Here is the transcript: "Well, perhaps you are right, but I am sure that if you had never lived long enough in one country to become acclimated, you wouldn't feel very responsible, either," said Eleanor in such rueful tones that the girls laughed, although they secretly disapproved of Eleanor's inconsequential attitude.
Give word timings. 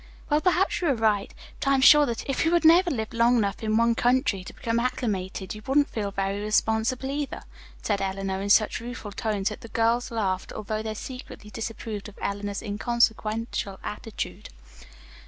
"Well, 0.31 0.41
perhaps 0.41 0.81
you 0.81 0.87
are 0.87 0.95
right, 0.95 1.31
but 1.59 1.67
I 1.69 1.75
am 1.75 1.81
sure 1.81 2.07
that 2.07 2.27
if 2.27 2.43
you 2.43 2.53
had 2.53 2.65
never 2.65 2.89
lived 2.89 3.13
long 3.13 3.37
enough 3.37 3.61
in 3.61 3.77
one 3.77 3.93
country 3.93 4.43
to 4.43 4.51
become 4.55 4.79
acclimated, 4.79 5.53
you 5.53 5.61
wouldn't 5.67 5.91
feel 5.91 6.09
very 6.09 6.41
responsible, 6.41 7.11
either," 7.11 7.43
said 7.83 8.01
Eleanor 8.01 8.41
in 8.41 8.49
such 8.49 8.79
rueful 8.79 9.11
tones 9.11 9.49
that 9.49 9.61
the 9.61 9.67
girls 9.67 10.09
laughed, 10.09 10.51
although 10.53 10.81
they 10.81 10.95
secretly 10.95 11.51
disapproved 11.51 12.09
of 12.09 12.17
Eleanor's 12.19 12.63
inconsequential 12.63 13.79
attitude. 13.83 14.49